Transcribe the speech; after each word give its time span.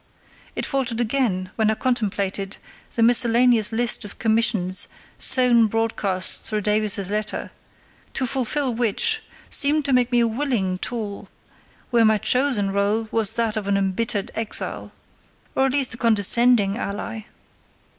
It 0.55 0.65
faltered 0.65 0.99
again 0.99 1.51
when 1.57 1.69
I 1.69 1.75
contemplated 1.75 2.57
the 2.95 3.03
miscellaneous 3.03 3.71
list 3.71 4.03
of 4.03 4.17
commissions, 4.17 4.87
sown 5.19 5.67
broadcast 5.67 6.43
through 6.43 6.61
Davies's 6.61 7.11
letter, 7.11 7.51
to 8.13 8.25
fulfil 8.25 8.73
which 8.73 9.21
seemed 9.51 9.85
to 9.85 9.93
make 9.93 10.11
me 10.11 10.21
a 10.21 10.27
willing 10.27 10.79
tool 10.79 11.29
where 11.91 12.03
my 12.03 12.17
chosen 12.17 12.71
rôle 12.71 13.11
was 13.11 13.33
that 13.33 13.55
of 13.55 13.67
an 13.67 13.77
embittered 13.77 14.31
exile, 14.33 14.91
or 15.53 15.67
at 15.67 15.73
least 15.73 15.93
a 15.93 15.97
condescending 15.97 16.79
ally. 16.79 17.25